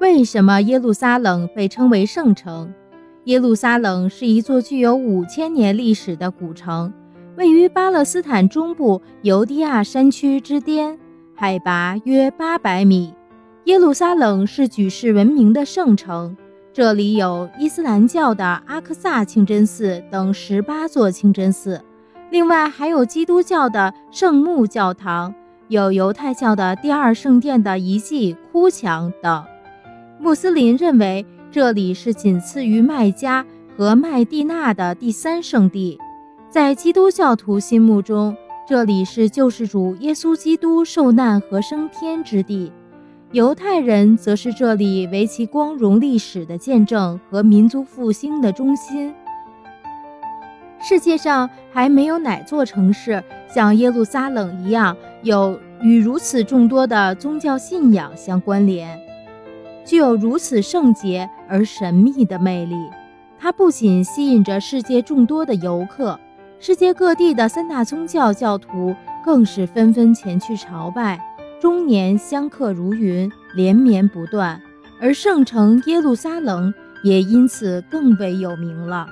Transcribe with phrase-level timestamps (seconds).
[0.00, 2.72] 为什么耶路撒冷被称为圣城？
[3.24, 6.92] 耶路撒冷是一座具有五千年历史的古城，
[7.36, 10.98] 位于巴勒斯坦中部犹地亚山区之巅，
[11.34, 13.14] 海拔约八百米。
[13.64, 16.36] 耶路撒冷是举世闻名的圣城，
[16.70, 21.80] 这里有伊斯兰教的阿克萨清真寺等十八座清真寺，
[22.30, 25.34] 另外还有基督教的圣墓教堂，
[25.68, 29.44] 有犹太教的第二圣殿的遗迹哭墙等。
[30.18, 33.44] 穆斯林认为这里是仅次于麦加
[33.76, 35.98] 和麦地那的第三圣地，
[36.48, 38.36] 在基督教徒心目中，
[38.66, 42.72] 这里是救世主耶稣基督受难和升天之地。
[43.32, 49.12] 犹太人则是这里为其光荣历史的见证和民族复兴的中心。
[50.80, 53.22] 世界上还没有哪座城市
[53.52, 58.96] 像耶路撒冷一样，有与如此众多的宗教信仰相关联，
[59.84, 62.76] 具有如此圣洁而神秘的魅力。
[63.38, 66.18] 它不仅吸引着世界众多的游客，
[66.58, 71.20] 世界各地的三大宗教教徒更是纷纷前去朝拜。
[71.60, 74.60] 终年香客如云，连绵不断，
[75.00, 79.06] 而圣城耶路撒冷也因此更为有名了。